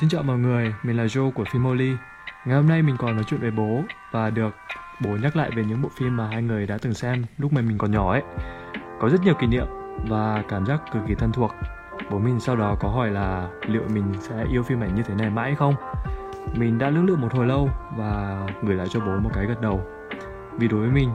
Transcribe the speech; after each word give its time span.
Xin 0.00 0.08
chào 0.08 0.22
mọi 0.22 0.38
người, 0.38 0.74
mình 0.82 0.96
là 0.96 1.04
Joe 1.04 1.30
của 1.30 1.44
Phimoli. 1.52 1.96
Ngày 2.44 2.56
hôm 2.56 2.68
nay 2.68 2.82
mình 2.82 2.96
còn 2.98 3.16
nói 3.16 3.24
chuyện 3.24 3.40
với 3.40 3.50
bố 3.50 3.82
và 4.12 4.30
được 4.30 4.54
bố 5.04 5.10
nhắc 5.22 5.36
lại 5.36 5.50
về 5.56 5.64
những 5.64 5.82
bộ 5.82 5.88
phim 5.98 6.16
mà 6.16 6.28
hai 6.32 6.42
người 6.42 6.66
đã 6.66 6.78
từng 6.82 6.94
xem 6.94 7.24
lúc 7.38 7.52
mà 7.52 7.60
mình 7.60 7.78
còn 7.78 7.90
nhỏ 7.90 8.12
ấy. 8.12 8.22
Có 9.00 9.08
rất 9.08 9.20
nhiều 9.24 9.34
kỷ 9.34 9.46
niệm 9.46 9.66
và 10.08 10.42
cảm 10.48 10.66
giác 10.66 10.80
cực 10.92 11.02
kỳ 11.08 11.14
thân 11.14 11.32
thuộc. 11.32 11.50
Bố 12.10 12.18
mình 12.18 12.40
sau 12.40 12.56
đó 12.56 12.76
có 12.80 12.88
hỏi 12.88 13.10
là 13.10 13.48
liệu 13.66 13.82
mình 13.94 14.04
sẽ 14.20 14.44
yêu 14.50 14.62
phim 14.62 14.80
ảnh 14.80 14.94
như 14.94 15.02
thế 15.02 15.14
này 15.14 15.30
mãi 15.30 15.54
không? 15.54 15.74
Mình 16.54 16.78
đã 16.78 16.90
lưỡng 16.90 17.06
lự 17.06 17.16
một 17.16 17.32
hồi 17.32 17.46
lâu 17.46 17.70
và 17.96 18.40
gửi 18.62 18.76
lại 18.76 18.86
cho 18.90 19.00
bố 19.00 19.16
một 19.18 19.30
cái 19.34 19.46
gật 19.46 19.60
đầu. 19.60 19.86
Vì 20.52 20.68
đối 20.68 20.80
với 20.80 20.90
mình, 20.90 21.10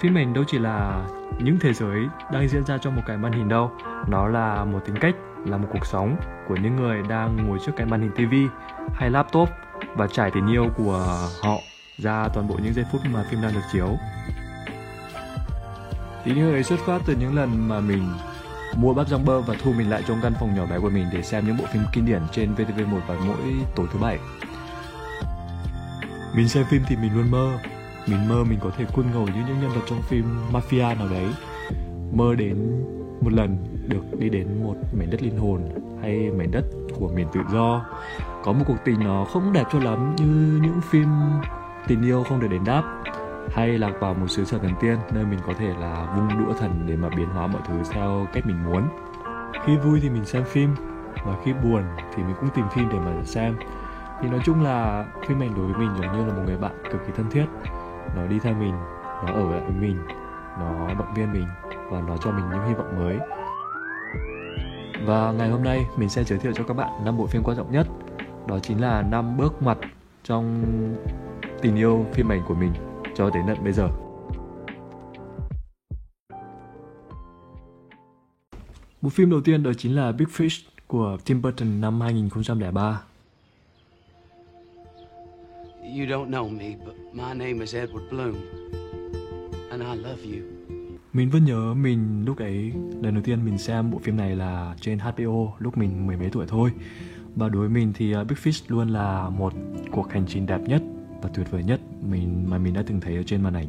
phim 0.00 0.14
ảnh 0.14 0.34
đâu 0.34 0.44
chỉ 0.46 0.58
là 0.58 1.06
những 1.38 1.58
thế 1.60 1.72
giới 1.72 2.06
đang 2.32 2.48
diễn 2.48 2.64
ra 2.64 2.78
trong 2.78 2.96
một 2.96 3.02
cái 3.06 3.16
màn 3.16 3.32
hình 3.32 3.48
đâu, 3.48 3.72
nó 4.08 4.28
là 4.28 4.64
một 4.64 4.80
tính 4.84 4.96
cách 5.00 5.14
là 5.46 5.56
một 5.56 5.68
cuộc 5.72 5.86
sống 5.86 6.16
của 6.48 6.56
những 6.56 6.76
người 6.76 7.02
đang 7.08 7.48
ngồi 7.48 7.58
trước 7.66 7.72
cái 7.76 7.86
màn 7.86 8.00
hình 8.00 8.12
TV 8.12 8.34
hay 8.94 9.10
laptop 9.10 9.48
và 9.96 10.06
trải 10.06 10.30
tình 10.30 10.50
yêu 10.50 10.66
của 10.76 11.28
họ 11.42 11.58
ra 11.98 12.28
toàn 12.34 12.48
bộ 12.48 12.54
những 12.62 12.74
giây 12.74 12.84
phút 12.92 13.00
mà 13.12 13.24
phim 13.30 13.42
đang 13.42 13.52
được 13.52 13.60
chiếu. 13.72 13.88
Tình 16.24 16.36
yêu 16.36 16.50
ấy 16.50 16.62
xuất 16.62 16.78
phát 16.86 17.02
từ 17.06 17.16
những 17.16 17.34
lần 17.34 17.68
mà 17.68 17.80
mình 17.80 18.08
mua 18.76 18.94
bắp 18.94 19.08
rong 19.08 19.24
bơ 19.24 19.40
và 19.40 19.54
thu 19.62 19.72
mình 19.72 19.90
lại 19.90 20.02
trong 20.08 20.18
căn 20.22 20.32
phòng 20.40 20.54
nhỏ 20.54 20.66
bé 20.66 20.78
của 20.78 20.90
mình 20.90 21.06
để 21.12 21.22
xem 21.22 21.46
những 21.46 21.56
bộ 21.56 21.64
phim 21.72 21.82
kinh 21.92 22.06
điển 22.06 22.22
trên 22.32 22.54
VTV1 22.54 23.00
vào 23.06 23.16
mỗi 23.26 23.36
tối 23.76 23.86
thứ 23.92 23.98
bảy. 23.98 24.18
Mình 26.36 26.48
xem 26.48 26.64
phim 26.70 26.82
thì 26.86 26.96
mình 26.96 27.16
luôn 27.16 27.30
mơ, 27.30 27.58
mình 28.06 28.28
mơ 28.28 28.44
mình 28.44 28.58
có 28.62 28.70
thể 28.76 28.84
khuôn 28.84 29.06
ngầu 29.12 29.26
như 29.26 29.42
những 29.46 29.60
nhân 29.60 29.70
vật 29.70 29.82
trong 29.88 30.02
phim 30.02 30.24
mafia 30.52 30.98
nào 30.98 31.08
đấy, 31.08 31.26
mơ 32.12 32.34
đến 32.34 32.84
một 33.20 33.32
lần 33.32 33.71
được 33.88 34.18
đi 34.18 34.28
đến 34.28 34.62
một 34.62 34.74
mảnh 34.98 35.10
đất 35.10 35.22
linh 35.22 35.38
hồn 35.38 35.60
hay 36.02 36.30
mảnh 36.30 36.50
đất 36.50 36.64
của 36.98 37.08
miền 37.14 37.26
tự 37.32 37.40
do. 37.52 37.86
Có 38.44 38.52
một 38.52 38.64
cuộc 38.66 38.76
tình 38.84 39.00
nó 39.04 39.24
không 39.24 39.52
đẹp 39.52 39.64
cho 39.72 39.78
lắm 39.78 40.14
như 40.16 40.60
những 40.62 40.80
phim 40.90 41.08
tình 41.86 42.02
yêu 42.02 42.24
không 42.28 42.40
được 42.40 42.48
đền 42.50 42.64
đáp, 42.64 42.82
hay 43.50 43.78
lạc 43.78 43.92
vào 44.00 44.14
một 44.14 44.26
xứ 44.28 44.44
sở 44.44 44.58
thần 44.58 44.72
tiên 44.80 44.98
nơi 45.14 45.24
mình 45.24 45.38
có 45.46 45.52
thể 45.58 45.74
là 45.80 46.14
vung 46.16 46.38
đũa 46.38 46.52
thần 46.52 46.84
để 46.86 46.96
mà 46.96 47.08
biến 47.08 47.28
hóa 47.28 47.46
mọi 47.46 47.62
thứ 47.68 47.74
theo 47.90 48.26
cách 48.32 48.46
mình 48.46 48.64
muốn. 48.64 48.82
Khi 49.64 49.76
vui 49.76 50.00
thì 50.02 50.10
mình 50.10 50.24
xem 50.24 50.44
phim 50.44 50.74
và 51.24 51.36
khi 51.44 51.52
buồn 51.52 51.82
thì 52.14 52.22
mình 52.22 52.34
cũng 52.40 52.48
tìm 52.54 52.64
phim 52.74 52.88
để 52.88 52.98
mà 52.98 53.24
xem. 53.24 53.56
Thì 54.22 54.28
nói 54.28 54.40
chung 54.44 54.62
là 54.62 55.06
phim 55.26 55.42
ảnh 55.42 55.54
đối 55.56 55.66
với 55.66 55.76
mình 55.78 55.90
giống 56.00 56.18
như 56.18 56.26
là 56.26 56.34
một 56.34 56.42
người 56.46 56.56
bạn 56.56 56.72
cực 56.92 57.06
kỳ 57.06 57.12
thân 57.16 57.26
thiết. 57.30 57.46
Nó 58.16 58.26
đi 58.26 58.38
theo 58.38 58.54
mình, 58.54 58.74
nó 59.26 59.32
ở 59.32 59.50
lại 59.50 59.60
với 59.60 59.76
mình, 59.80 59.98
nó 60.60 60.88
động 60.98 61.14
viên 61.14 61.32
mình 61.32 61.46
và 61.90 62.00
nó 62.00 62.16
cho 62.16 62.30
mình 62.30 62.44
những 62.50 62.66
hy 62.68 62.74
vọng 62.74 62.96
mới 62.98 63.18
và 65.04 65.32
ngày 65.32 65.48
hôm 65.48 65.62
nay 65.62 65.84
mình 65.96 66.08
sẽ 66.08 66.24
giới 66.24 66.38
thiệu 66.38 66.52
cho 66.56 66.64
các 66.64 66.74
bạn 66.74 67.04
năm 67.04 67.18
bộ 67.18 67.26
phim 67.26 67.42
quan 67.44 67.56
trọng 67.56 67.72
nhất 67.72 67.86
đó 68.48 68.58
chính 68.58 68.80
là 68.80 69.02
năm 69.02 69.36
bước 69.36 69.54
ngoặt 69.60 69.78
trong 70.24 70.64
tình 71.62 71.76
yêu 71.76 72.06
phim 72.12 72.32
ảnh 72.32 72.42
của 72.48 72.54
mình 72.54 72.72
cho 73.14 73.30
đến 73.30 73.42
tận 73.46 73.64
bây 73.64 73.72
giờ 73.72 73.88
Bộ 79.02 79.10
phim 79.10 79.30
đầu 79.30 79.40
tiên 79.40 79.62
đó 79.62 79.72
chính 79.78 79.96
là 79.96 80.12
Big 80.12 80.26
Fish 80.26 80.62
của 80.86 81.16
Tim 81.24 81.42
Burton 81.42 81.80
năm 81.80 82.00
2003. 82.00 83.02
You 85.82 86.06
don't 86.06 86.30
know 86.30 86.48
me, 86.58 86.76
but 86.86 86.94
my 87.12 87.34
name 87.34 87.60
is 87.60 87.74
Edward 87.74 88.10
Bloom, 88.10 88.34
and 89.70 89.82
I 89.82 89.96
love 89.96 90.22
you. 90.24 90.61
Mình 91.12 91.30
vẫn 91.30 91.44
nhớ 91.44 91.74
mình 91.74 92.24
lúc 92.24 92.38
ấy 92.38 92.72
lần 93.02 93.14
đầu 93.14 93.22
tiên 93.22 93.44
mình 93.44 93.58
xem 93.58 93.90
bộ 93.90 93.98
phim 93.98 94.16
này 94.16 94.36
là 94.36 94.74
trên 94.80 94.98
HBO 94.98 95.52
lúc 95.58 95.78
mình 95.78 96.06
mười 96.06 96.16
mấy 96.16 96.30
tuổi 96.30 96.46
thôi. 96.48 96.70
Và 97.36 97.48
đối 97.48 97.60
với 97.60 97.68
mình 97.68 97.92
thì 97.94 98.12
à, 98.12 98.24
Big 98.24 98.36
Fish 98.36 98.64
luôn 98.68 98.88
là 98.88 99.28
một 99.28 99.52
cuộc 99.90 100.12
hành 100.12 100.24
trình 100.28 100.46
đẹp 100.46 100.60
nhất 100.60 100.82
và 101.22 101.30
tuyệt 101.34 101.50
vời 101.50 101.64
nhất 101.64 101.80
mình 102.02 102.44
mà 102.48 102.58
mình 102.58 102.74
đã 102.74 102.82
từng 102.86 103.00
thấy 103.00 103.16
ở 103.16 103.22
trên 103.22 103.42
màn 103.42 103.54
ảnh. 103.54 103.66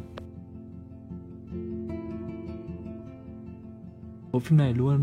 Bộ 4.32 4.38
phim 4.38 4.58
này 4.58 4.74
luôn 4.74 5.00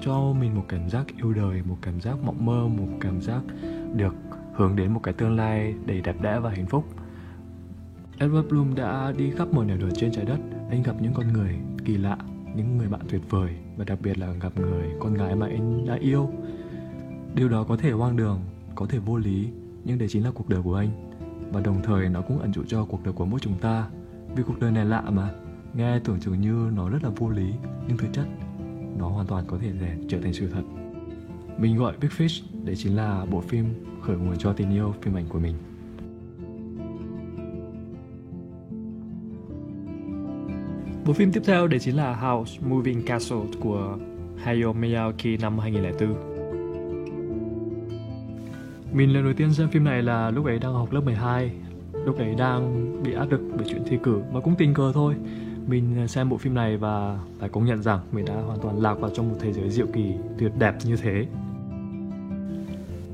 cho 0.00 0.32
mình 0.32 0.54
một 0.54 0.64
cảm 0.68 0.90
giác 0.90 1.06
yêu 1.16 1.32
đời, 1.32 1.62
một 1.62 1.76
cảm 1.82 2.00
giác 2.00 2.24
mộng 2.24 2.46
mơ, 2.46 2.68
một 2.68 2.88
cảm 3.00 3.20
giác 3.20 3.40
được 3.94 4.14
hướng 4.54 4.76
đến 4.76 4.92
một 4.92 5.00
cái 5.02 5.14
tương 5.14 5.36
lai 5.36 5.74
đầy 5.86 6.00
đẹp 6.00 6.22
đẽ 6.22 6.40
và 6.40 6.50
hạnh 6.50 6.66
phúc. 6.66 6.84
Edward 8.18 8.48
Bloom 8.48 8.74
đã 8.74 9.12
đi 9.16 9.30
khắp 9.30 9.48
mọi 9.52 9.66
nẻo 9.66 9.76
đường 9.76 9.94
trên 9.96 10.12
trái 10.12 10.24
đất, 10.24 10.38
anh 10.70 10.82
gặp 10.82 10.96
những 11.00 11.12
con 11.14 11.32
người 11.32 11.56
kỳ 11.84 11.96
lạ, 11.96 12.16
những 12.56 12.78
người 12.78 12.88
bạn 12.88 13.00
tuyệt 13.08 13.20
vời 13.30 13.50
và 13.76 13.84
đặc 13.84 13.98
biệt 14.02 14.18
là 14.18 14.32
gặp 14.32 14.52
người 14.56 14.88
con 15.00 15.14
gái 15.14 15.34
mà 15.34 15.46
anh 15.46 15.86
đã 15.86 15.94
yêu. 15.94 16.30
Điều 17.34 17.48
đó 17.48 17.64
có 17.64 17.76
thể 17.76 17.90
hoang 17.90 18.16
đường, 18.16 18.40
có 18.74 18.86
thể 18.86 18.98
vô 18.98 19.16
lý, 19.16 19.48
nhưng 19.84 19.98
đấy 19.98 20.08
chính 20.08 20.24
là 20.24 20.30
cuộc 20.30 20.48
đời 20.48 20.62
của 20.62 20.74
anh. 20.74 20.88
Và 21.52 21.60
đồng 21.60 21.82
thời 21.82 22.08
nó 22.08 22.22
cũng 22.22 22.38
ẩn 22.38 22.52
dụ 22.54 22.62
cho 22.68 22.84
cuộc 22.84 23.04
đời 23.04 23.12
của 23.12 23.24
mỗi 23.24 23.40
chúng 23.40 23.58
ta. 23.58 23.88
Vì 24.36 24.42
cuộc 24.42 24.60
đời 24.60 24.70
này 24.70 24.84
lạ 24.84 25.02
mà, 25.10 25.30
nghe 25.74 25.98
tưởng 25.98 26.20
chừng 26.20 26.40
như 26.40 26.70
nó 26.76 26.88
rất 26.88 27.04
là 27.04 27.10
vô 27.16 27.28
lý, 27.28 27.52
nhưng 27.88 27.96
thực 27.96 28.12
chất 28.12 28.26
nó 28.98 29.08
hoàn 29.08 29.26
toàn 29.26 29.44
có 29.46 29.58
thể 29.58 29.72
để 29.80 29.96
trở 30.08 30.20
thành 30.20 30.32
sự 30.32 30.48
thật. 30.50 30.62
Mình 31.58 31.76
gọi 31.76 31.94
Big 32.00 32.08
Fish 32.08 32.42
đấy 32.64 32.76
chính 32.76 32.96
là 32.96 33.26
bộ 33.30 33.40
phim 33.40 33.66
khởi 34.02 34.16
nguồn 34.16 34.38
cho 34.38 34.52
tình 34.52 34.70
yêu 34.70 34.94
phim 35.02 35.14
ảnh 35.14 35.26
của 35.28 35.38
mình. 35.38 35.54
Bộ 41.06 41.12
phim 41.12 41.32
tiếp 41.32 41.42
theo 41.44 41.66
đấy 41.66 41.80
chính 41.80 41.96
là 41.96 42.14
House 42.14 42.58
Moving 42.66 43.02
Castle 43.02 43.40
của 43.60 43.98
Hayao 44.36 44.74
Miyazaki 44.74 45.40
năm 45.40 45.58
2004. 45.58 46.30
Mình 48.92 49.14
lần 49.14 49.24
đầu 49.24 49.32
tiên 49.36 49.52
xem 49.52 49.68
phim 49.68 49.84
này 49.84 50.02
là 50.02 50.30
lúc 50.30 50.46
ấy 50.46 50.58
đang 50.58 50.72
học 50.72 50.92
lớp 50.92 51.00
12 51.00 51.50
Lúc 51.92 52.18
ấy 52.18 52.34
đang 52.34 52.92
bị 53.02 53.12
áp 53.12 53.30
lực 53.30 53.40
bởi 53.56 53.66
chuyện 53.70 53.82
thi 53.86 53.98
cử, 54.02 54.20
Mà 54.32 54.40
cũng 54.40 54.54
tình 54.58 54.74
cờ 54.74 54.92
thôi. 54.94 55.14
Mình 55.66 55.98
à, 55.98 56.06
xem 56.06 56.28
bộ 56.28 56.36
phim 56.36 56.54
này 56.54 56.76
và 56.76 57.18
phải 57.38 57.48
công 57.48 57.64
nhận 57.64 57.82
rằng 57.82 58.00
Mình 58.12 58.24
đã 58.24 58.34
hoàn 58.34 58.58
toàn 58.60 58.82
lạc 58.82 58.94
vào 58.94 59.10
trong 59.14 59.28
một 59.28 59.36
thế 59.40 59.52
giới 59.52 59.70
diệu 59.70 59.86
kỳ 59.92 60.12
tuyệt 60.38 60.52
đẹp 60.58 60.74
như 60.84 60.96
thế. 60.96 61.26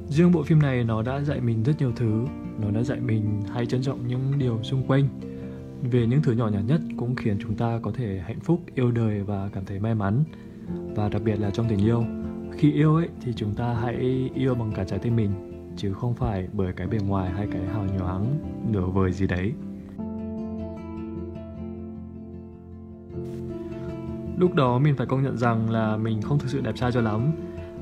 Riêng 0.09 0.33
bộ 0.33 0.43
phim 0.43 0.59
này 0.63 0.85
nó 0.85 1.03
đã 1.03 1.21
dạy 1.21 1.41
mình 1.41 1.63
rất 1.63 1.73
nhiều 1.79 1.93
thứ, 1.97 2.27
Nó 2.61 2.71
đã 2.71 2.83
dạy 2.83 3.01
mình 3.01 3.43
hãy 3.53 3.67
trân 3.67 3.83
trọng 3.83 4.09
những 4.09 4.39
điều 4.39 4.63
xung 4.63 4.83
quanh 4.87 5.09
về 5.87 6.07
những 6.07 6.23
thứ 6.23 6.33
nhỏ 6.33 6.49
nhặt 6.49 6.63
nhất 6.67 6.81
cũng 6.97 7.17
khiến 7.17 7.37
chúng 7.41 7.55
ta 7.55 7.79
có 7.83 7.93
thể 7.95 8.21
hạnh 8.27 8.41
phúc, 8.41 8.61
yêu 8.75 8.91
đời 8.91 9.23
và 9.23 9.49
cảm 9.53 9.65
thấy 9.65 9.81
may 9.81 9.95
mắn. 9.95 10.25
Và 10.95 11.09
đặc 11.09 11.23
biệt 11.25 11.41
là 11.41 11.51
trong 11.51 11.69
tình 11.69 11.79
yêu. 11.79 12.05
Khi 12.53 12.73
yêu 12.73 12.97
ấy 12.97 13.09
thì 13.21 13.33
chúng 13.37 13.55
ta 13.55 13.75
hãy 13.75 14.31
yêu 14.35 14.55
bằng 14.55 14.73
cả 14.77 14.85
trái 14.85 14.99
tim 14.99 15.17
mình, 15.17 15.31
chứ 15.77 15.93
không 15.93 16.15
phải 16.15 16.49
bởi 16.53 16.73
cái 16.73 16.87
bề 16.87 16.99
ngoài 16.99 17.31
hay 17.31 17.49
cái 17.53 17.63
hào 17.67 17.85
nhoáng, 17.99 18.27
nửa 18.73 18.87
vời 18.87 19.13
gì 19.13 19.27
đấy. 19.27 19.53
Lúc 24.39 24.55
đó 24.55 24.79
mình 24.79 24.97
phải 24.97 25.07
công 25.07 25.23
nhận 25.23 25.37
rằng 25.37 25.71
là 25.71 25.97
mình 25.97 26.23
không 26.23 26.39
thực 26.39 26.49
sự 26.49 26.61
đẹp 26.61 26.77
trai 26.77 26.93
cho 26.93 27.01
lắm. 27.01 27.33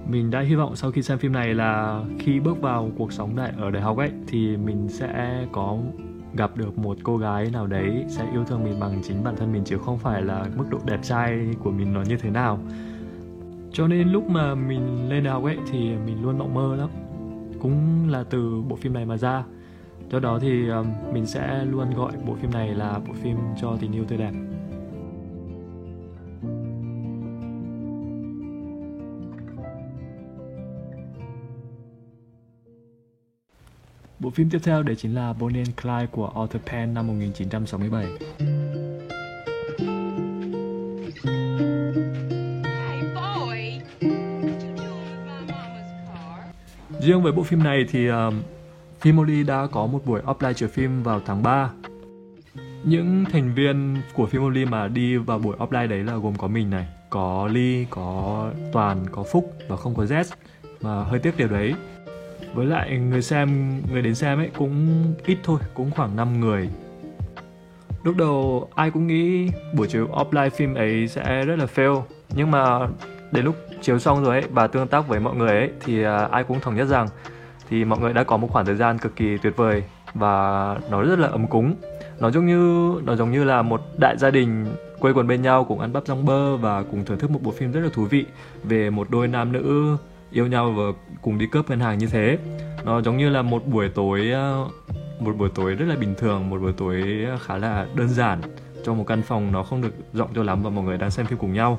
Mình 0.09 0.31
đã 0.31 0.41
hy 0.41 0.55
vọng 0.55 0.77
sau 0.77 0.91
khi 0.91 1.03
xem 1.03 1.19
phim 1.19 1.33
này 1.33 1.55
là 1.55 2.05
khi 2.19 2.41
bước 2.41 2.61
vào 2.61 2.91
cuộc 2.97 3.13
sống 3.13 3.37
đại, 3.37 3.53
ở 3.59 3.71
đại 3.71 3.83
học 3.83 3.97
ấy, 3.97 4.11
thì 4.27 4.57
mình 4.57 4.89
sẽ 4.89 5.45
có 5.53 5.79
gặp 6.37 6.57
được 6.57 6.79
một 6.79 6.97
cô 7.03 7.17
gái 7.17 7.51
nào 7.51 7.67
đấy 7.67 8.05
sẽ 8.09 8.27
yêu 8.33 8.45
thương 8.45 8.65
mình 8.65 8.81
bằng 8.81 9.01
chính 9.03 9.25
bản 9.25 9.37
thân 9.37 9.53
mình 9.53 9.65
chứ 9.65 9.79
không 9.79 9.99
phải 9.99 10.23
là 10.23 10.47
mức 10.57 10.65
độ 10.71 10.79
đẹp 10.85 11.01
trai 11.03 11.49
của 11.65 11.71
mình 11.71 11.93
nó 11.93 12.03
như 12.03 12.17
thế 12.17 12.31
nào. 12.31 12.59
Cho 13.73 13.89
nên 13.89 14.09
lúc 14.09 14.31
mà 14.31 14.55
mình 14.55 15.09
lên 15.09 15.25
đại 15.25 15.33
học 15.33 15.45
ấy 15.45 15.59
thì 15.71 15.79
mình 16.07 16.23
luôn 16.23 16.39
mộng 16.39 16.55
mơ 16.55 16.77
lắm. 16.77 16.89
Cũng 17.63 18.09
là 18.11 18.25
từ 18.31 18.63
bộ 18.69 18.77
phim 18.77 18.93
này 18.93 19.07
mà 19.07 19.17
ra. 19.17 19.45
Do 20.11 20.19
đó 20.19 20.39
thì 20.39 20.69
ờ, 20.69 20.85
mình 21.13 21.27
sẽ 21.27 21.65
luôn 21.65 21.95
gọi 21.95 22.13
bộ 22.27 22.35
phim 22.35 22.51
này 22.51 22.75
là 22.75 23.01
bộ 23.09 23.15
phim 23.23 23.37
cho 23.61 23.77
tình 23.81 23.93
yêu 23.93 24.05
tươi 24.05 24.19
đẹp. 24.19 24.33
Phim 34.35 34.51
tiếp 34.51 34.59
theo 34.63 34.83
đấy 34.83 34.97
chính 34.97 35.15
là 35.15 35.33
Bonnie 35.33 35.61
and 35.61 35.71
Clyde 35.83 36.07
của 36.07 36.27
Arthur 36.27 36.63
Penn 36.71 36.95
năm 36.95 37.07
1967. 37.07 38.07
Riêng 47.01 47.23
với 47.23 47.33
bộ 47.33 47.43
phim 47.43 47.63
này 47.63 47.87
thì 47.91 48.11
uh, 48.11 48.15
Phimoli 49.01 49.45
đã 49.45 49.67
có 49.73 49.87
một 49.87 50.07
buổi 50.07 50.21
offline 50.21 50.53
chiếu 50.53 50.69
phim 50.69 51.03
vào 51.03 51.21
tháng 51.27 51.43
3. 51.43 51.71
Những 52.85 53.25
thành 53.33 53.55
viên 53.55 53.97
của 54.15 54.27
Phimoli 54.27 54.65
mà 54.65 54.89
đi 54.89 55.17
vào 55.17 55.39
buổi 55.39 55.57
offline 55.57 55.89
đấy 55.89 56.05
là 56.05 56.17
gồm 56.17 56.37
có 56.37 56.49
mình 56.49 56.71
này, 56.71 56.87
có 57.11 57.49
Ly, 57.53 57.87
có 57.91 58.51
Toàn, 58.73 59.07
có 59.13 59.23
Phúc 59.23 59.53
và 59.69 59.77
không 59.77 59.95
có 59.95 60.05
Z 60.05 60.25
mà 60.81 61.05
hơi 61.05 61.19
tiếc 61.19 61.37
điều 61.37 61.49
đấy 61.49 61.75
với 62.55 62.67
lại 62.67 62.99
người 62.99 63.23
xem, 63.23 63.81
người 63.93 64.03
đến 64.03 64.15
xem 64.15 64.39
ấy 64.39 64.51
cũng 64.59 65.05
ít 65.27 65.39
thôi, 65.43 65.61
cũng 65.75 65.91
khoảng 65.91 66.17
5 66.17 66.41
người. 66.41 66.69
Lúc 68.05 68.17
đầu 68.17 68.69
ai 68.75 68.91
cũng 68.91 69.07
nghĩ 69.07 69.51
buổi 69.77 69.89
chiếu 69.89 70.07
offline 70.07 70.51
phim 70.51 70.75
ấy 70.75 71.09
sẽ 71.09 71.45
rất 71.45 71.59
là 71.59 71.67
fail. 71.75 72.03
Nhưng 72.35 72.51
mà 72.51 72.89
đến 73.33 73.45
lúc 73.45 73.57
chiếu 73.83 73.99
xong 73.99 74.25
rồi 74.25 74.41
ấy 74.41 74.49
và 74.51 74.67
tương 74.67 74.89
tác 74.89 75.09
với 75.09 75.21
mọi 75.21 75.37
người 75.37 75.49
ấy, 75.49 75.71
thì 75.85 76.03
à, 76.03 76.29
ai 76.31 76.45
cũng 76.45 76.61
thống 76.61 76.77
nhất 76.77 76.89
rằng 76.89 77.09
thì 77.69 77.85
mọi 77.85 77.99
người 77.99 78.13
đã 78.13 78.25
có 78.25 78.37
một 78.37 78.49
khoảng 78.51 78.67
thời 78.67 78.75
gian 78.75 78.99
cực 78.99 79.17
kỳ 79.17 79.39
tuyệt 79.39 79.57
vời 79.57 79.83
và 80.15 80.77
nó 80.91 81.03
rất 81.03 81.19
là 81.19 81.29
ấm 81.29 81.47
cúng. 81.47 81.75
Nó 82.21 82.31
giống 82.31 82.47
như, 82.47 82.93
nó 83.05 83.17
giống 83.17 83.33
như 83.33 83.45
là 83.45 83.63
một 83.63 83.83
đại 83.99 84.17
gia 84.19 84.31
đình 84.31 84.67
quây 84.99 85.15
quần 85.15 85.27
bên 85.27 85.43
nhau 85.43 85.65
cùng 85.65 85.81
ăn 85.81 85.93
bắp 85.93 86.07
rong 86.07 86.25
bơ 86.25 86.57
và 86.57 86.83
cùng 86.83 87.05
thưởng 87.05 87.19
thức 87.19 87.31
một 87.31 87.43
bộ 87.43 87.51
phim 87.51 87.73
rất 87.73 87.81
là 87.81 87.89
thú 87.93 88.05
vị 88.05 88.27
về 88.65 88.91
một 88.91 89.11
đôi 89.11 89.29
nam 89.29 89.53
nữ 89.53 89.97
yêu 90.35 90.47
nhau 90.47 90.73
và 90.73 90.85
cùng 91.23 91.39
đi 91.39 91.47
cướp 91.47 91.71
ngân 91.71 91.81
hàng 91.81 91.99
như 91.99 92.07
thế. 92.07 92.39
Nó 92.85 93.01
giống 93.03 93.17
như 93.17 93.29
là 93.29 93.43
một 93.43 93.67
buổi 93.67 93.89
tối 93.89 94.31
ờ, 94.31 94.69
một 95.21 95.37
buổi 95.37 95.49
tối 95.55 95.75
rất 95.75 95.87
là 95.89 95.97
bình 95.97 96.15
thường, 96.19 96.51
một 96.51 96.61
buổi 96.61 96.73
tối 96.73 97.25
ờ, 97.27 97.39
khá 97.39 97.57
là 97.59 97.87
đơn 97.95 98.09
giản. 98.09 98.41
Trong 98.85 98.99
một 98.99 99.05
căn 99.07 99.23
phòng 99.23 99.53
nó 99.53 99.63
không 99.63 99.83
được 99.83 99.95
rộng 100.13 100.31
cho 100.35 100.43
lắm 100.43 100.63
và 100.63 100.71
mọi 100.71 100.85
người 100.85 100.99
đang 100.99 101.11
xem 101.11 101.27
phim 101.27 101.39
cùng 101.39 101.53
nhau. 101.53 101.79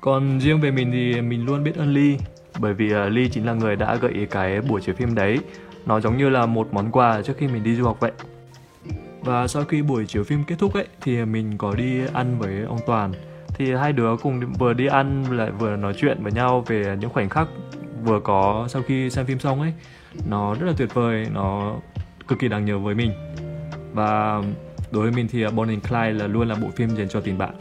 Còn 0.00 0.40
riêng 0.40 0.60
về 0.60 0.70
mình 0.70 0.90
thì 0.92 1.20
mình 1.20 1.44
luôn 1.44 1.64
biết 1.64 1.76
ơn 1.76 1.94
Ly, 1.94 2.18
bởi 2.58 2.74
vì 2.74 2.92
ờ, 2.92 3.08
Ly 3.08 3.28
chính 3.28 3.46
là 3.46 3.52
người 3.52 3.76
đã 3.76 3.94
gợi 3.94 4.12
ý 4.12 4.26
cái 4.26 4.60
buổi 4.60 4.80
chiếu 4.80 4.94
phim 4.94 5.14
đấy. 5.14 5.38
Nó 5.86 6.00
giống 6.00 6.16
như 6.16 6.28
là 6.28 6.46
một 6.46 6.68
món 6.72 6.90
quà 6.90 7.22
trước 7.22 7.36
khi 7.36 7.48
mình 7.48 7.64
đi 7.64 7.74
du 7.74 7.84
học 7.84 7.96
vậy. 8.00 8.12
Và 9.20 9.46
sau 9.46 9.64
khi 9.64 9.82
buổi 9.82 10.06
chiếu 10.06 10.24
phim 10.24 10.44
kết 10.46 10.54
thúc 10.58 10.74
ấy, 10.74 10.86
thì 11.00 11.24
mình 11.24 11.58
có 11.58 11.74
đi 11.74 12.00
ăn 12.12 12.38
với 12.38 12.62
ông 12.62 12.78
Toàn 12.86 13.12
thì 13.60 13.74
hai 13.74 13.92
đứa 13.92 14.16
cùng 14.16 14.52
vừa 14.58 14.72
đi 14.72 14.86
ăn 14.86 15.24
lại 15.30 15.50
vừa 15.50 15.76
nói 15.76 15.94
chuyện 15.96 16.22
với 16.22 16.32
nhau 16.32 16.64
về 16.66 16.96
những 17.00 17.10
khoảnh 17.10 17.28
khắc 17.28 17.48
vừa 18.04 18.20
có 18.20 18.66
sau 18.68 18.82
khi 18.82 19.10
xem 19.10 19.26
phim 19.26 19.38
xong 19.38 19.60
ấy. 19.60 19.72
Nó 20.28 20.54
rất 20.54 20.66
là 20.66 20.72
tuyệt 20.76 20.94
vời, 20.94 21.26
nó 21.34 21.74
cực 22.28 22.38
kỳ 22.38 22.48
đáng 22.48 22.64
nhớ 22.64 22.78
với 22.78 22.94
mình. 22.94 23.12
Và 23.92 24.42
đối 24.90 25.02
với 25.02 25.12
mình 25.12 25.28
thì 25.30 25.46
Bonnie 25.46 25.74
and 25.74 25.88
Clyde 25.88 26.12
là 26.12 26.26
luôn 26.26 26.48
là 26.48 26.54
bộ 26.62 26.68
phim 26.76 26.88
dành 26.88 27.08
cho 27.08 27.20
tình 27.20 27.38
bạn. 27.38 27.54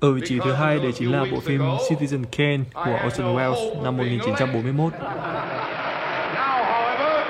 Ở 0.00 0.12
vị 0.12 0.20
trí 0.24 0.38
thứ 0.38 0.52
hai 0.52 0.78
đấy 0.78 0.92
chính 0.92 1.12
là 1.12 1.24
bộ 1.32 1.40
phim 1.40 1.60
Citizen 1.60 2.24
Kane 2.32 2.60
của 2.74 2.98
Orson 3.06 3.36
Welles 3.36 3.82
năm 3.82 3.96
1941. 3.96 4.92
Now, 4.92 5.02
however, 6.64 7.24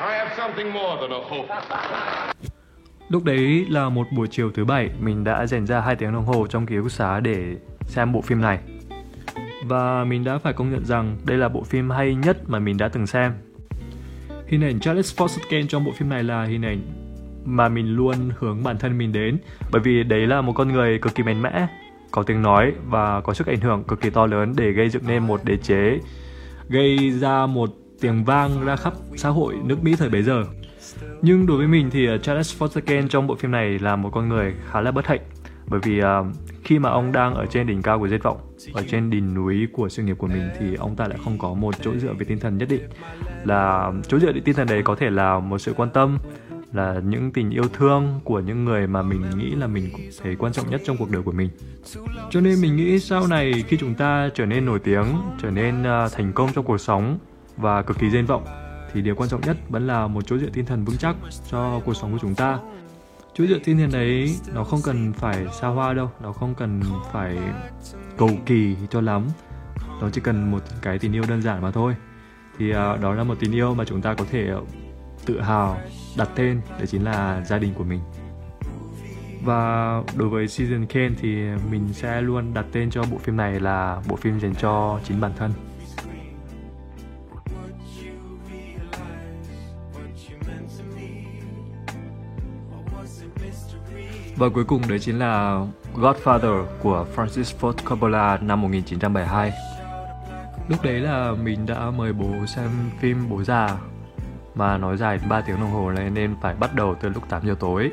I 0.00 0.18
have 0.18 0.30
something 0.36 0.72
more 0.72 1.00
than 1.00 1.10
a 1.10 1.18
hope. 1.28 1.54
Lúc 3.08 3.24
đấy 3.24 3.66
là 3.68 3.88
một 3.88 4.06
buổi 4.12 4.28
chiều 4.30 4.50
thứ 4.54 4.64
bảy, 4.64 4.90
mình 5.00 5.24
đã 5.24 5.46
dành 5.46 5.66
ra 5.66 5.80
2 5.80 5.96
tiếng 5.96 6.12
đồng 6.12 6.24
hồ 6.24 6.46
trong 6.46 6.66
ký 6.66 6.76
túc 6.76 6.92
xá 6.92 7.20
để 7.20 7.56
xem 7.86 8.12
bộ 8.12 8.20
phim 8.20 8.40
này. 8.40 8.58
Và 9.64 10.04
mình 10.04 10.24
đã 10.24 10.38
phải 10.38 10.52
công 10.52 10.72
nhận 10.72 10.84
rằng 10.84 11.18
đây 11.24 11.38
là 11.38 11.48
bộ 11.48 11.62
phim 11.62 11.90
hay 11.90 12.14
nhất 12.14 12.36
mà 12.46 12.58
mình 12.58 12.76
đã 12.76 12.88
từng 12.88 13.06
xem. 13.06 13.32
Hình 14.46 14.64
ảnh 14.64 14.80
Charles 14.80 15.20
Foster 15.20 15.40
Kane 15.50 15.66
trong 15.68 15.84
bộ 15.84 15.92
phim 15.92 16.08
này 16.08 16.22
là 16.22 16.44
hình 16.44 16.62
ảnh 16.62 16.80
mà 17.44 17.68
mình 17.68 17.96
luôn 17.96 18.16
hướng 18.38 18.62
bản 18.62 18.78
thân 18.78 18.98
mình 18.98 19.12
đến. 19.12 19.38
Bởi 19.70 19.80
vì 19.80 20.02
đấy 20.02 20.26
là 20.26 20.40
một 20.40 20.52
con 20.52 20.72
người 20.72 20.98
cực 20.98 21.14
kỳ 21.14 21.22
mạnh 21.22 21.42
mẽ 21.42 21.66
có 22.10 22.22
tiếng 22.22 22.42
nói 22.42 22.72
và 22.88 23.20
có 23.20 23.34
sức 23.34 23.46
ảnh 23.46 23.60
hưởng 23.60 23.84
cực 23.84 24.00
kỳ 24.00 24.10
to 24.10 24.26
lớn 24.26 24.54
để 24.56 24.72
gây 24.72 24.88
dựng 24.88 25.02
nên 25.06 25.26
một 25.26 25.40
đế 25.44 25.56
chế 25.56 25.98
gây 26.68 27.10
ra 27.10 27.46
một 27.46 27.70
tiếng 28.00 28.24
vang 28.24 28.64
ra 28.64 28.76
khắp 28.76 28.92
xã 29.16 29.28
hội 29.28 29.54
nước 29.64 29.82
Mỹ 29.82 29.94
thời 29.98 30.08
bấy 30.08 30.22
giờ. 30.22 30.44
Nhưng 31.22 31.46
đối 31.46 31.56
với 31.56 31.66
mình 31.66 31.90
thì 31.90 32.06
à, 32.06 32.18
Charles 32.22 32.62
Foster 32.62 32.80
Kane 32.86 33.06
trong 33.10 33.26
bộ 33.26 33.34
phim 33.34 33.50
này 33.50 33.78
là 33.78 33.96
một 33.96 34.10
con 34.12 34.28
người 34.28 34.54
khá 34.70 34.80
là 34.80 34.90
bất 34.90 35.06
hạnh. 35.06 35.20
Bởi 35.66 35.80
vì 35.82 36.00
uh, 36.00 36.06
khi 36.64 36.78
mà 36.78 36.90
ông 36.90 37.12
đang 37.12 37.34
ở 37.34 37.46
trên 37.46 37.66
đỉnh 37.66 37.82
cao 37.82 37.98
của 37.98 38.08
giết 38.08 38.22
vọng 38.22 38.36
ở 38.72 38.82
trên 38.88 39.10
đỉnh 39.10 39.34
núi 39.34 39.68
của 39.72 39.88
sự 39.88 40.02
nghiệp 40.02 40.18
của 40.18 40.26
mình 40.26 40.50
thì 40.58 40.74
ông 40.74 40.96
ta 40.96 41.08
lại 41.08 41.18
không 41.24 41.38
có 41.38 41.54
một 41.54 41.74
chỗ 41.82 41.90
dựa 41.98 42.12
về 42.12 42.24
tinh 42.24 42.38
thần 42.38 42.58
nhất 42.58 42.68
định. 42.68 42.82
Là 43.44 43.92
chỗ 44.08 44.18
dựa 44.18 44.32
về 44.32 44.40
tinh 44.44 44.54
thần 44.54 44.66
đấy 44.66 44.82
có 44.84 44.94
thể 44.94 45.10
là 45.10 45.38
một 45.38 45.58
sự 45.58 45.72
quan 45.76 45.90
tâm 45.90 46.18
là 46.72 47.00
những 47.04 47.32
tình 47.32 47.50
yêu 47.50 47.64
thương 47.72 48.20
của 48.24 48.40
những 48.40 48.64
người 48.64 48.86
mà 48.86 49.02
mình 49.02 49.22
nghĩ 49.36 49.50
là 49.50 49.66
mình 49.66 50.10
thấy 50.22 50.36
quan 50.36 50.52
trọng 50.52 50.70
nhất 50.70 50.80
trong 50.84 50.96
cuộc 50.96 51.10
đời 51.10 51.22
của 51.22 51.32
mình. 51.32 51.50
Cho 52.30 52.40
nên 52.40 52.60
mình 52.60 52.76
nghĩ 52.76 52.98
sau 52.98 53.26
này 53.26 53.64
khi 53.68 53.76
chúng 53.76 53.94
ta 53.94 54.28
trở 54.34 54.46
nên 54.46 54.66
nổi 54.66 54.78
tiếng 54.78 55.06
trở 55.42 55.50
nên 55.50 55.82
uh, 55.82 56.12
thành 56.12 56.32
công 56.32 56.52
trong 56.52 56.64
cuộc 56.64 56.78
sống 56.78 57.18
và 57.56 57.82
cực 57.82 57.98
kỳ 57.98 58.10
danh 58.10 58.26
vọng 58.26 58.44
thì 58.92 59.02
điều 59.02 59.14
quan 59.14 59.28
trọng 59.28 59.40
nhất 59.40 59.56
vẫn 59.68 59.86
là 59.86 60.06
một 60.06 60.26
chỗ 60.26 60.38
dựa 60.38 60.50
tinh 60.52 60.66
thần 60.66 60.84
vững 60.84 60.96
chắc 60.96 61.16
cho 61.50 61.80
cuộc 61.84 61.94
sống 61.94 62.12
của 62.12 62.18
chúng 62.20 62.34
ta. 62.34 62.58
Chỗ 63.34 63.46
dựa 63.46 63.58
tinh 63.64 63.78
thần 63.78 63.90
đấy 63.92 64.36
nó 64.54 64.64
không 64.64 64.80
cần 64.84 65.12
phải 65.12 65.46
xa 65.60 65.68
hoa 65.68 65.94
đâu 65.94 66.10
nó 66.22 66.32
không 66.32 66.54
cần 66.54 66.80
phải 67.12 67.38
cầu 68.16 68.30
kỳ 68.46 68.76
cho 68.90 69.00
lắm. 69.00 69.22
Nó 70.00 70.10
chỉ 70.10 70.20
cần 70.20 70.50
một 70.50 70.62
cái 70.82 70.98
tình 70.98 71.12
yêu 71.12 71.22
đơn 71.28 71.42
giản 71.42 71.62
mà 71.62 71.70
thôi. 71.70 71.94
Thì 72.58 72.70
uh, 72.70 72.74
đó 72.74 73.14
là 73.14 73.24
một 73.24 73.34
tình 73.40 73.52
yêu 73.52 73.74
mà 73.74 73.84
chúng 73.84 74.02
ta 74.02 74.14
có 74.14 74.24
thể 74.30 74.50
tự 75.26 75.40
hào 75.40 75.78
đặt 76.16 76.28
tên, 76.34 76.60
đấy 76.78 76.86
chính 76.86 77.04
là 77.04 77.42
gia 77.44 77.58
đình 77.58 77.74
của 77.74 77.84
mình. 77.84 78.00
Và 79.44 80.02
đối 80.16 80.28
với 80.28 80.48
season 80.48 80.86
Kane 80.86 81.14
thì 81.20 81.34
mình 81.70 81.88
sẽ 81.92 82.22
luôn 82.22 82.54
đặt 82.54 82.64
tên 82.72 82.90
cho 82.90 83.02
bộ 83.10 83.18
phim 83.18 83.36
này 83.36 83.60
là 83.60 84.02
bộ 84.08 84.16
phim 84.16 84.40
dành 84.40 84.54
cho 84.54 85.00
chính 85.04 85.20
bản 85.20 85.32
thân. 85.36 85.52
Và 94.36 94.48
cuối 94.48 94.64
cùng 94.64 94.82
đấy 94.88 94.98
chính 94.98 95.18
là 95.18 95.60
Godfather 95.94 96.64
của 96.82 97.06
Francis 97.16 97.58
Ford 97.60 97.72
Coppola 97.84 98.38
năm 98.42 98.62
1972. 98.62 99.52
Lúc 100.68 100.82
đấy 100.82 101.00
là 101.00 101.32
mình 101.42 101.66
đã 101.66 101.90
mời 101.90 102.12
bố 102.12 102.46
xem 102.46 102.70
phim 103.00 103.28
Bố 103.28 103.44
già 103.44 103.78
mà 104.54 104.78
nói 104.78 104.96
dài 104.96 105.20
3 105.28 105.40
tiếng 105.40 105.60
đồng 105.60 105.70
hồ 105.70 105.90
này 105.90 106.10
nên 106.10 106.34
phải 106.42 106.54
bắt 106.54 106.74
đầu 106.74 106.96
từ 107.00 107.08
lúc 107.08 107.28
8 107.28 107.46
giờ 107.46 107.54
tối. 107.60 107.90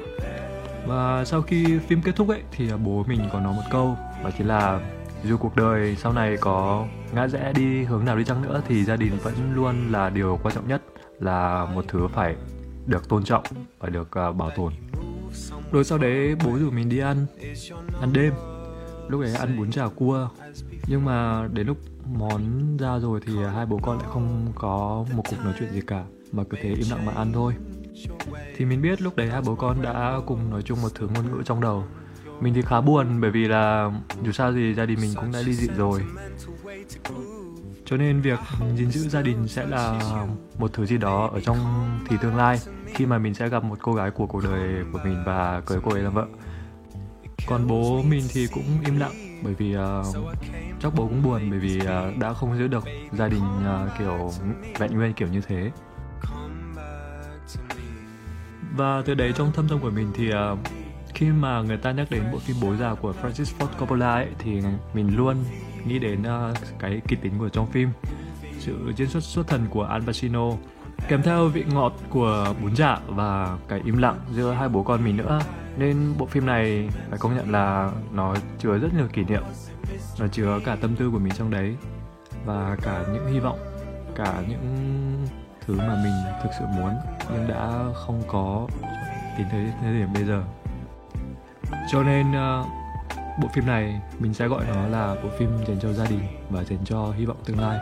Và 0.88 1.26
sau 1.26 1.42
khi 1.42 1.80
phim 1.80 2.02
kết 2.02 2.16
thúc 2.16 2.30
ấy 2.30 2.42
thì 2.52 2.72
bố 2.86 3.04
mình 3.08 3.22
có 3.34 3.40
nói 3.40 3.54
một 3.54 3.64
câu. 3.72 3.98
Đó 4.24 4.30
chính 4.38 4.48
là 4.48 4.80
dù 5.24 5.38
cuộc 5.38 5.56
đời 5.56 5.96
sau 5.96 6.14
này 6.14 6.38
có 6.38 6.86
ngã 7.14 7.28
rẽ 7.28 7.54
đi 7.56 7.84
hướng 7.84 8.06
nào 8.06 8.18
đi 8.18 8.24
chăng 8.24 8.42
nữa 8.42 8.62
thì 8.68 8.84
gia 8.84 8.96
đình 8.96 9.12
vẫn 9.24 9.34
luôn 9.56 9.92
là 9.92 10.10
điều 10.10 10.40
quan 10.44 10.56
trọng 10.56 10.68
nhất 10.68 10.82
là 11.20 11.66
một 11.76 11.86
thứ 11.88 12.08
phải 12.08 12.36
được 12.86 13.10
tôn 13.10 13.24
trọng 13.24 13.44
và 13.80 13.90
được 13.90 14.10
uh, 14.30 14.36
bảo 14.36 14.50
tồn. 14.56 14.74
Rồi 15.72 15.84
sau 15.84 15.98
đấy 15.98 16.36
bố 16.46 16.60
rủ 16.60 16.72
mình 16.72 16.90
đi 16.90 17.00
ăn 17.00 17.26
ăn 18.02 18.14
đêm. 18.14 18.34
Lúc 19.08 19.22
ấy 19.22 19.36
ăn 19.36 19.58
bún 19.58 19.72
chả 19.72 19.88
cua. 19.88 20.30
Nhưng 20.88 21.06
mà 21.06 21.48
đến 21.54 21.68
lúc 21.68 21.78
món 22.18 22.42
ra 22.78 23.00
rồi 23.00 23.20
thì 23.26 23.34
hai 23.56 23.66
bố 23.66 23.80
con 23.84 23.98
lại 23.98 24.08
không 24.10 24.52
có 24.56 25.06
một 25.16 25.24
cuộc 25.30 25.38
nói 25.44 25.54
chuyện 25.60 25.72
gì 25.72 25.82
cả 25.88 26.04
mà 26.32 26.44
cứ 26.50 26.58
thế 26.62 26.70
im 26.70 26.86
lặng 26.90 27.06
mà 27.06 27.14
ăn 27.16 27.32
thôi. 27.34 27.54
Thì 28.58 28.66
mình 28.66 28.82
biết 28.82 29.02
lúc 29.02 29.16
đấy 29.16 29.30
hai 29.30 29.42
bố 29.42 29.56
con 29.56 29.82
đã 29.82 30.18
cùng 30.26 30.50
nói 30.50 30.62
chung 30.62 30.82
một 30.82 30.90
thứ 30.96 31.08
ngôn 31.08 31.32
ngữ 31.32 31.44
trong 31.46 31.62
đầu. 31.62 31.84
Mình 32.42 32.54
thì 32.54 32.62
khá 32.62 32.82
buồn 32.82 33.22
bởi 33.22 33.32
vì 33.32 33.48
là 33.48 33.92
dù 34.24 34.32
sao 34.32 34.54
gì 34.54 34.74
gia 34.74 34.86
đình 34.86 35.02
mình 35.02 35.14
cũng 35.16 35.32
đã 35.32 35.40
ly 35.42 35.54
dị 35.54 35.68
rồi. 35.68 36.02
Cho 37.86 37.98
nên 37.98 38.22
việc 38.22 38.40
gìn 38.76 38.92
giữ 38.92 39.10
gia 39.10 39.22
đình 39.22 39.48
sẽ 39.48 39.66
là 39.66 40.02
một 40.60 40.74
thứ 40.74 40.86
gì 40.86 40.98
đó 40.98 41.30
ở 41.34 41.40
trong 41.40 41.58
thì 42.10 42.18
tương 42.22 42.36
lai 42.36 42.60
khi 42.94 43.06
mà 43.06 43.18
mình 43.18 43.34
sẽ 43.34 43.50
gặp 43.50 43.64
một 43.64 43.78
cô 43.82 43.94
gái 43.94 44.12
của 44.12 44.28
cuộc 44.28 44.44
đời 44.44 44.84
của 44.94 45.00
mình 45.04 45.24
và 45.26 45.62
cưới 45.66 45.80
cô 45.84 45.92
ấy 45.92 46.02
làm 46.02 46.14
vợ. 46.14 46.26
Còn 47.48 47.68
bố 47.68 48.04
mình 48.04 48.24
thì 48.34 48.48
cũng 48.54 48.64
im 48.86 49.00
lặng 49.00 49.42
bởi 49.44 49.54
vì 49.54 49.76
uh, 49.76 49.82
chắc 50.80 50.94
bố 50.96 51.08
cũng 51.08 51.24
buồn 51.24 51.50
bởi 51.50 51.60
vì 51.60 51.80
uh, 51.80 52.18
đã 52.18 52.34
không 52.34 52.58
giữ 52.58 52.68
được 52.68 52.84
gia 53.12 53.28
đình 53.28 53.44
uh, 53.44 53.92
kiểu 54.00 54.32
vẹn 54.80 54.98
nguyên 54.98 55.14
kiểu 55.14 55.28
như 55.28 55.42
thế 55.42 55.72
và 58.80 59.02
từ 59.06 59.14
đấy 59.14 59.34
trong 59.36 59.52
thâm 59.52 59.68
tâm 59.68 59.80
của 59.80 59.90
mình 59.90 60.12
thì 60.14 60.30
uh, 60.30 60.60
khi 61.14 61.26
mà 61.26 61.62
người 61.62 61.78
ta 61.78 61.92
nhắc 61.92 62.08
đến 62.12 62.24
bộ 62.32 62.40
phim 62.40 62.56
bố 62.62 62.76
già 62.76 62.94
của 62.94 63.14
Francis 63.22 63.58
Ford 63.60 63.68
Coppola 63.80 64.14
ấy, 64.14 64.28
thì 64.40 64.62
mình 64.94 65.18
luôn 65.18 65.36
nghĩ 65.86 66.00
đến 66.00 66.22
uh, 66.22 66.58
cái 66.80 67.02
kịch 67.08 67.22
tính 67.22 67.34
của 67.40 67.50
trong 67.50 67.72
phim 67.72 67.90
sự 68.60 68.94
diễn 68.96 69.08
xuất 69.08 69.24
xuất 69.24 69.48
thần 69.48 69.66
của 69.70 69.84
Al 69.84 70.02
Pacino 70.02 70.52
kèm 71.08 71.22
theo 71.22 71.48
vị 71.48 71.64
ngọt 71.74 71.94
của 72.10 72.54
bún 72.62 72.76
chả 72.76 73.00
và 73.08 73.58
cái 73.68 73.82
im 73.86 73.98
lặng 73.98 74.20
giữa 74.32 74.52
hai 74.52 74.70
bố 74.70 74.84
con 74.84 75.04
mình 75.04 75.18
nữa. 75.18 75.40
Nên 75.78 76.14
bộ 76.18 76.26
phim 76.26 76.46
này 76.46 76.90
phải 77.10 77.20
công 77.20 77.36
nhận 77.36 77.52
là 77.52 77.92
nó 78.12 78.36
chứa 78.60 78.78
rất 78.78 78.94
nhiều 78.94 79.08
kỷ 79.14 79.24
niệm 79.24 79.44
nó 80.20 80.28
chứa 80.28 80.60
cả 80.66 80.76
tâm 80.76 80.96
tư 80.96 81.10
của 81.12 81.20
mình 81.20 81.34
trong 81.38 81.52
đấy 81.52 81.76
và 82.46 82.78
cả 82.82 83.06
những 83.14 83.34
hy 83.34 83.40
vọng 83.40 83.60
cả 84.16 84.44
những 84.50 84.66
thứ 85.66 85.78
mà 85.78 86.00
mình 86.04 86.14
thực 86.44 86.50
sự 86.60 86.66
muốn 86.66 86.96
nhưng 87.32 87.48
đã 87.48 87.84
không 87.94 88.22
có 88.28 88.68
đến 89.38 89.48
tới 89.52 89.72
thời 89.82 89.94
điểm 89.94 90.14
bây 90.14 90.24
giờ. 90.24 90.44
Cho 91.92 92.04
nên 92.04 92.32
uh, 92.32 92.68
bộ 93.42 93.48
phim 93.54 93.66
này 93.66 94.02
mình 94.20 94.34
sẽ 94.34 94.48
gọi 94.48 94.66
nó 94.68 94.88
là 94.88 95.16
bộ 95.24 95.30
phim 95.38 95.50
dành 95.68 95.80
cho 95.82 95.94
gia 95.94 96.06
đình 96.06 96.22
và 96.50 96.64
dành 96.64 96.86
cho 96.86 97.12
hy 97.18 97.26
vọng 97.26 97.38
tương 97.46 97.60
lai. 97.60 97.80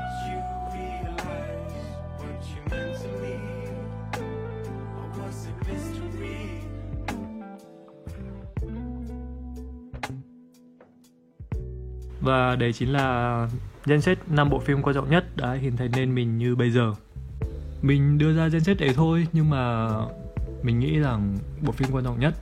Và 12.21 12.55
đấy 12.55 12.73
chính 12.73 12.93
là 12.93 13.47
danh 13.85 14.01
sách 14.01 14.17
năm 14.27 14.49
bộ 14.49 14.59
phim 14.59 14.81
quan 14.81 14.95
trọng 14.95 15.09
nhất 15.09 15.23
đã 15.35 15.53
hình 15.53 15.77
thành 15.77 15.91
nên 15.95 16.15
mình 16.15 16.37
như 16.37 16.55
bây 16.55 16.71
giờ 16.71 16.93
mình 17.81 18.17
đưa 18.17 18.33
ra 18.33 18.49
danh 18.49 18.61
sách 18.61 18.77
đấy 18.79 18.91
thôi 18.95 19.27
nhưng 19.33 19.49
mà 19.49 19.89
mình 20.63 20.79
nghĩ 20.79 20.99
rằng 20.99 21.37
bộ 21.61 21.71
phim 21.71 21.89
quan 21.91 22.03
trọng 22.03 22.19
nhất 22.19 22.33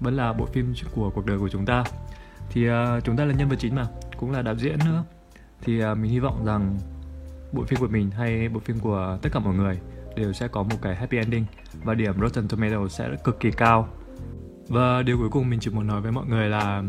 vẫn 0.00 0.16
là 0.16 0.32
bộ 0.32 0.46
phim 0.46 0.74
của 0.94 1.10
cuộc 1.10 1.26
đời 1.26 1.38
của 1.38 1.48
chúng 1.48 1.66
ta. 1.66 1.84
Thì 2.50 2.70
uh, 2.70 3.04
chúng 3.04 3.16
ta 3.16 3.24
là 3.24 3.34
nhân 3.34 3.48
vật 3.48 3.56
chính 3.58 3.74
mà 3.74 3.86
cũng 4.16 4.30
là 4.30 4.42
đạo 4.42 4.54
diễn 4.58 4.78
nữa. 4.78 5.04
Thì 5.62 5.84
uh, 5.84 5.98
mình 5.98 6.10
hy 6.10 6.18
vọng 6.18 6.44
rằng 6.44 6.78
bộ 7.52 7.64
phim 7.64 7.80
của 7.80 7.88
mình 7.88 8.10
hay 8.10 8.48
bộ 8.48 8.60
phim 8.60 8.78
của 8.78 9.18
tất 9.22 9.30
cả 9.32 9.40
mọi 9.40 9.54
người 9.54 9.78
đều 10.16 10.32
sẽ 10.32 10.48
có 10.48 10.62
một 10.62 10.76
cái 10.82 10.96
happy 10.96 11.18
ending 11.18 11.44
và 11.84 11.94
điểm 11.94 12.20
Rotten 12.20 12.48
Tomatoes 12.48 12.98
sẽ 12.98 13.08
cực 13.24 13.40
kỳ 13.40 13.50
cao. 13.50 13.88
Và 14.68 15.02
điều 15.02 15.18
cuối 15.18 15.28
cùng 15.28 15.50
mình 15.50 15.60
chỉ 15.60 15.70
muốn 15.70 15.86
nói 15.86 16.00
với 16.00 16.12
mọi 16.12 16.26
người 16.26 16.48
là 16.48 16.82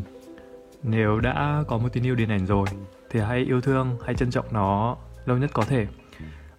nếu 0.84 1.20
đã 1.20 1.64
có 1.68 1.78
một 1.78 1.90
tình 1.94 2.04
yêu 2.04 2.16
điện 2.16 2.30
ảnh 2.30 2.46
rồi 2.46 2.68
thì 3.10 3.20
hãy 3.20 3.40
yêu 3.40 3.62
thương 3.62 3.98
hãy 4.06 4.16
trân 4.16 4.32
trọng 4.32 4.46
nó 4.52 4.98
lâu 5.26 5.38
nhất 5.38 5.50
có 5.54 5.64
thể 5.64 5.88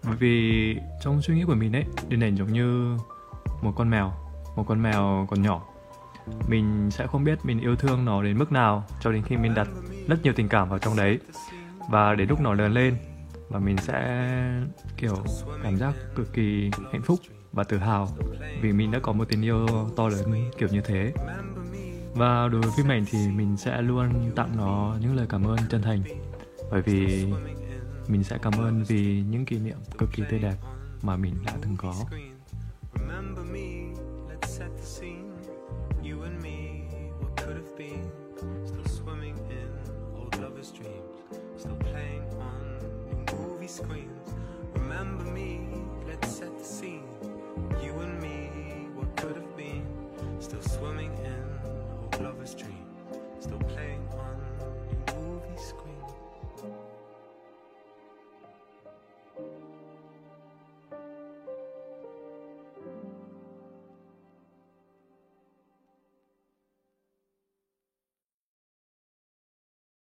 bởi 0.06 0.16
vì 0.16 0.76
trong 1.00 1.22
suy 1.22 1.34
nghĩ 1.34 1.44
của 1.44 1.54
mình 1.54 1.72
ấy, 1.72 1.84
điện 2.08 2.20
ảnh 2.20 2.36
giống 2.36 2.52
như 2.52 2.96
một 3.62 3.72
con 3.76 3.90
mèo, 3.90 4.12
một 4.56 4.64
con 4.66 4.82
mèo 4.82 5.26
còn 5.30 5.42
nhỏ. 5.42 5.62
Mình 6.48 6.90
sẽ 6.90 7.06
không 7.06 7.24
biết 7.24 7.38
mình 7.44 7.60
yêu 7.60 7.76
thương 7.76 8.04
nó 8.04 8.22
đến 8.22 8.38
mức 8.38 8.52
nào 8.52 8.84
cho 9.00 9.12
đến 9.12 9.22
khi 9.22 9.36
mình 9.36 9.54
đặt 9.54 9.68
rất 10.08 10.22
nhiều 10.22 10.32
tình 10.36 10.48
cảm 10.48 10.68
vào 10.68 10.78
trong 10.78 10.96
đấy. 10.96 11.18
Và 11.90 12.14
đến 12.14 12.28
lúc 12.28 12.40
nó 12.40 12.54
lớn 12.54 12.72
lên 12.72 12.96
và 13.48 13.58
mình 13.58 13.76
sẽ, 13.76 14.26
kiểu, 14.96 15.16
cảm 15.62 15.76
giác 15.76 15.94
cực 16.14 16.32
kỳ 16.32 16.70
hạnh 16.92 17.02
phúc 17.02 17.18
và 17.52 17.64
tự 17.64 17.78
hào 17.78 18.08
vì 18.60 18.72
mình 18.72 18.90
đã 18.90 18.98
có 18.98 19.12
một 19.12 19.24
tình 19.28 19.42
yêu 19.42 19.66
to 19.96 20.08
lớn 20.08 20.50
kiểu 20.58 20.68
như 20.72 20.80
thế. 20.80 21.12
Và 22.14 22.48
đối 22.48 22.60
với 22.60 22.70
phim 22.76 22.90
ảnh 22.90 23.04
thì 23.10 23.18
mình 23.28 23.56
sẽ 23.56 23.82
luôn 23.82 24.30
tặng 24.36 24.56
nó 24.56 24.96
những 25.00 25.16
lời 25.16 25.26
cảm 25.28 25.44
ơn 25.44 25.56
chân 25.70 25.82
thành. 25.82 26.02
Bởi 26.70 26.82
vì 26.82 27.26
mình 28.08 28.24
sẽ 28.24 28.38
cảm 28.42 28.52
ơn 28.52 28.84
vì 28.84 29.24
những 29.30 29.44
kỷ 29.44 29.58
niệm 29.58 29.78
cực 29.98 30.08
kỳ 30.12 30.22
tươi 30.30 30.38
đẹp 30.38 30.56
mà 31.02 31.16
mình 31.16 31.34
đã 31.46 31.52
từng 31.62 31.76
có. 31.76 31.94
Remember 32.94 33.46
me, 33.52 33.94
let's 34.28 34.46
set 34.46 34.68
the 34.76 34.84
scene. 34.84 35.25